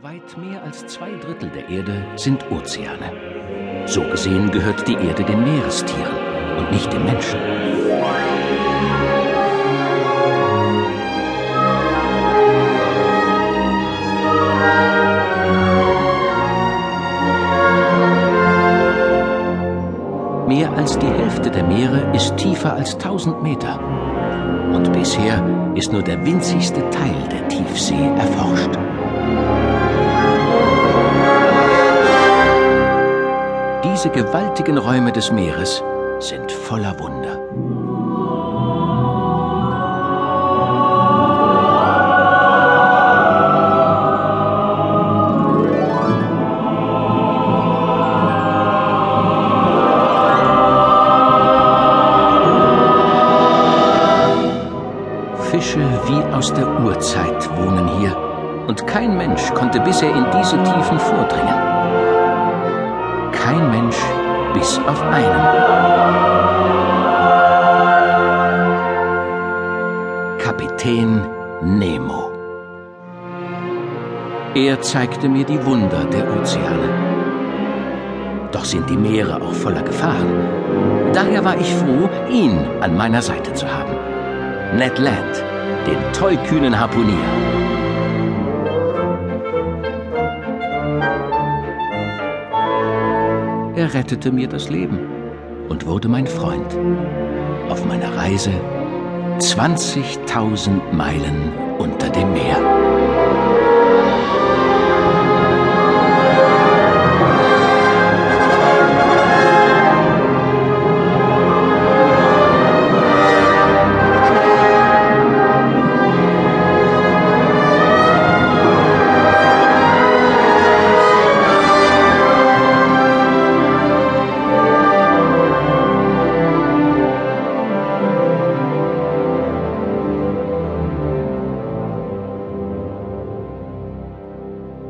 Weit 0.00 0.38
mehr 0.38 0.62
als 0.62 0.86
zwei 0.86 1.10
Drittel 1.10 1.50
der 1.50 1.68
Erde 1.68 2.06
sind 2.14 2.48
Ozeane. 2.52 3.84
So 3.86 4.00
gesehen 4.02 4.48
gehört 4.48 4.86
die 4.86 4.94
Erde 4.94 5.24
den 5.24 5.42
Meerestieren 5.42 6.14
und 6.56 6.70
nicht 6.70 6.92
den 6.92 7.04
Menschen. 7.04 7.40
Mehr 20.46 20.72
als 20.76 20.96
die 20.96 21.06
Hälfte 21.06 21.50
der 21.50 21.64
Meere 21.64 22.14
ist 22.14 22.36
tiefer 22.36 22.74
als 22.74 22.94
1000 22.94 23.42
Meter. 23.42 23.80
Und 24.72 24.92
bisher 24.92 25.72
ist 25.74 25.92
nur 25.92 26.02
der 26.02 26.24
winzigste 26.24 26.88
Teil 26.90 27.16
der 27.32 27.48
Tiefsee 27.48 28.12
erforscht. 28.16 28.77
Diese 33.98 34.10
gewaltigen 34.10 34.78
Räume 34.78 35.10
des 35.10 35.32
Meeres 35.32 35.82
sind 36.20 36.52
voller 36.52 36.96
Wunder. 37.00 37.36
Fische 55.50 55.80
wie 56.06 56.22
aus 56.36 56.54
der 56.54 56.68
Urzeit 56.84 57.50
wohnen 57.56 57.88
hier, 57.98 58.16
und 58.68 58.86
kein 58.86 59.16
Mensch 59.16 59.52
konnte 59.54 59.80
bisher 59.80 60.14
in 60.14 60.24
diese 60.30 60.62
Tiefen 60.62 61.00
vordringen. 61.00 61.67
Kein 63.48 63.70
Mensch 63.70 63.96
bis 64.52 64.78
auf 64.86 65.02
einen. 65.04 65.44
Kapitän 70.38 71.26
Nemo. 71.62 72.30
Er 74.54 74.82
zeigte 74.82 75.30
mir 75.30 75.46
die 75.46 75.64
Wunder 75.64 76.04
der 76.12 76.30
Ozeane. 76.36 76.90
Doch 78.52 78.66
sind 78.66 78.90
die 78.90 78.98
Meere 78.98 79.40
auch 79.40 79.54
voller 79.54 79.82
Gefahren. 79.82 80.30
Daher 81.14 81.42
war 81.42 81.56
ich 81.56 81.74
froh, 81.74 82.10
ihn 82.30 82.66
an 82.82 82.98
meiner 82.98 83.22
Seite 83.22 83.54
zu 83.54 83.66
haben. 83.66 83.96
Ned 84.76 84.98
Land, 84.98 85.42
den 85.86 86.12
tollkühnen 86.12 86.78
Harpunier. 86.78 87.67
Er 93.78 93.94
rettete 93.94 94.32
mir 94.32 94.48
das 94.48 94.68
Leben 94.70 94.98
und 95.68 95.86
wurde 95.86 96.08
mein 96.08 96.26
Freund. 96.26 96.76
Auf 97.68 97.84
meiner 97.84 98.12
Reise 98.16 98.50
20.000 99.38 100.92
Meilen 100.92 101.52
unter 101.78 102.10
dem 102.10 102.32
Meer. 102.32 102.77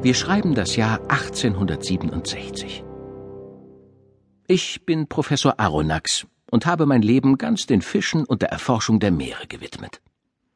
Wir 0.01 0.15
schreiben 0.15 0.55
das 0.55 0.77
Jahr 0.77 1.01
1867. 1.09 2.85
Ich 4.47 4.87
bin 4.87 5.09
Professor 5.09 5.59
Aronnax 5.59 6.25
und 6.49 6.67
habe 6.67 6.87
mein 6.87 7.03
Leben 7.03 7.37
ganz 7.37 7.67
den 7.67 7.83
Fischen 7.83 8.25
und 8.25 8.43
der 8.43 8.51
Erforschung 8.51 9.01
der 9.01 9.11
Meere 9.11 9.49
gewidmet. 9.49 10.01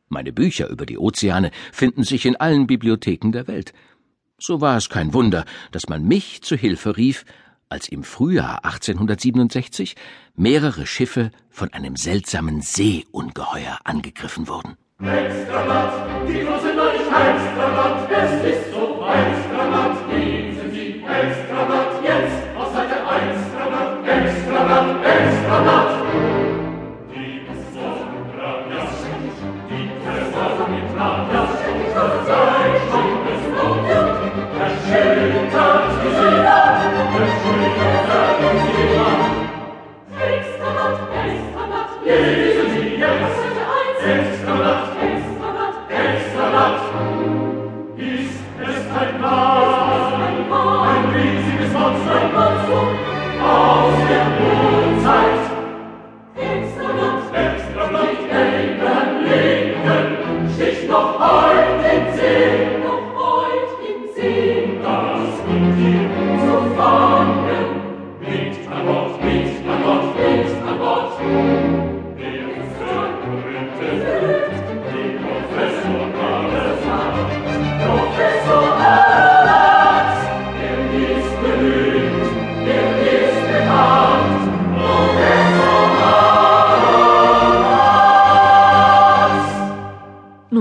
Meine 0.09 0.33
Bücher 0.33 0.69
über 0.69 0.87
die 0.87 0.97
Ozeane 0.97 1.51
finden 1.73 2.05
sich 2.05 2.25
in 2.25 2.37
allen 2.37 2.69
Bibliotheken 2.69 3.33
der 3.33 3.49
Welt. 3.49 3.73
So 4.39 4.61
war 4.61 4.77
es 4.77 4.89
kein 4.89 5.13
Wunder, 5.13 5.45
dass 5.73 5.89
man 5.89 6.05
mich 6.05 6.43
zu 6.43 6.55
Hilfe 6.55 6.97
rief, 6.97 7.25
als 7.69 7.89
im 7.89 8.05
Frühjahr 8.05 8.65
1867 8.65 9.97
mehrere 10.37 10.87
Schiffe 10.87 11.33
von 11.51 11.73
einem 11.73 11.97
seltsamen 11.97 12.61
Seeungeheuer 12.61 13.81
angegriffen 13.83 14.47
wurden. 14.47 14.77
Extrablatt, 15.01 16.29
die 16.29 16.45
große 16.45 16.75
Neuigkeit, 16.75 17.35
Extrablatt, 17.35 18.09
es 18.13 18.45
ist 18.45 18.73
so 18.73 18.92
Extrablatt, 19.13 19.97
lesen 20.11 20.73
Sie 20.73 21.05
Extrablatt 21.05 21.93
jetzt 22.03 22.41
aus 22.57 22.73
Seite 22.73 22.97
1. 23.05 23.13
Extrablatt, 23.37 23.93
Extrablatt, 24.09 24.89
Extrablatt. 25.05 25.91
Die 27.13 27.45
Versorgung 27.45 28.25
mit 28.25 28.33
Radias, 28.41 28.93
die 29.69 29.85
Versorgung 30.01 30.71
mit 30.73 30.89
Radias, 30.97 31.53
das 31.95 32.13
sei 32.27 32.65
schon 32.89 33.11
gut. 33.21 33.41
Der 34.89 35.51
Tag, 35.53 35.83
die 36.03 36.13
Sie 36.17 36.37
hat, 36.49 36.81
schöne 37.43 37.69
die 37.69 37.83
Sie. 38.63 38.83
Extrablatt, 40.33 40.99
Extrablatt, 41.27 41.91
lesen 42.05 42.69
Sie 42.73 42.89
jetzt 42.97 43.23
aus 43.23 43.39
1. 43.93 44.17
Extrablatt, 44.17 44.92
Leben, 60.93 61.52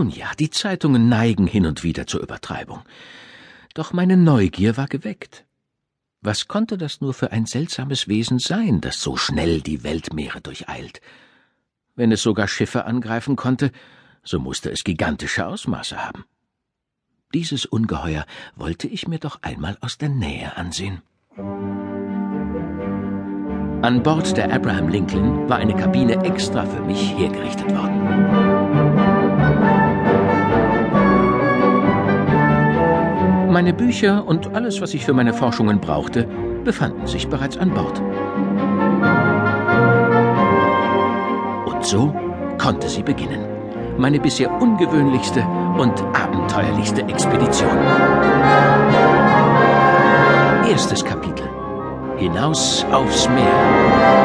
Nun 0.02 0.10
ja, 0.10 0.32
die 0.40 0.50
Zeitungen 0.50 1.10
neigen 1.10 1.46
hin 1.46 1.68
und 1.68 1.84
wieder 1.84 2.08
zur 2.08 2.22
Übertreibung. 2.22 2.82
Doch 3.76 3.94
meine 3.94 4.18
Neugier 4.18 4.76
war 4.76 4.88
geweckt. 4.88 5.46
Was 6.22 6.48
konnte 6.48 6.76
das 6.76 7.02
nur 7.02 7.14
für 7.14 7.32
ein 7.32 7.46
seltsames 7.46 8.08
Wesen 8.08 8.40
sein, 8.40 8.82
das 8.82 9.00
so 9.00 9.16
schnell 9.16 9.62
die 9.62 9.84
Weltmeere 9.84 10.42
durcheilt? 10.42 11.02
Wenn 11.96 12.12
es 12.12 12.24
sogar 12.24 12.48
Schiffe 12.48 12.86
angreifen 12.86 13.36
konnte, 13.36 13.72
so 14.24 14.40
musste 14.40 14.72
es 14.72 14.84
gigantische 14.84 15.46
Ausmaße 15.46 16.04
haben. 16.04 16.26
Dieses 17.36 17.68
Ungeheuer 17.68 18.26
wollte 18.56 18.88
ich 18.88 19.08
mir 19.08 19.20
doch 19.20 19.44
einmal 19.44 19.78
aus 19.82 20.00
der 20.00 20.10
Nähe 20.10 20.58
ansehen. 20.58 21.04
An 23.84 24.02
Bord 24.02 24.36
der 24.36 24.52
Abraham 24.52 24.90
Lincoln 24.90 25.48
war 25.48 25.58
eine 25.58 25.76
Kabine 25.76 26.26
extra 26.26 26.66
für 26.66 26.82
mich 26.82 27.16
hergerichtet 27.16 27.70
worden. 27.70 29.11
Meine 33.52 33.74
Bücher 33.74 34.26
und 34.26 34.56
alles, 34.56 34.80
was 34.80 34.94
ich 34.94 35.04
für 35.04 35.12
meine 35.12 35.34
Forschungen 35.34 35.82
brauchte, 35.82 36.26
befanden 36.64 37.06
sich 37.06 37.28
bereits 37.28 37.58
an 37.58 37.74
Bord. 37.74 38.00
Und 41.66 41.86
so 41.86 42.16
konnte 42.58 42.88
sie 42.88 43.04
beginnen. 43.04 43.42
Meine 43.98 44.22
bisher 44.22 44.50
ungewöhnlichste 44.62 45.46
und 45.78 46.02
abenteuerlichste 46.14 47.02
Expedition. 47.02 47.78
Erstes 50.70 51.04
Kapitel. 51.04 51.50
Hinaus 52.16 52.86
aufs 52.90 53.28
Meer. 53.28 54.21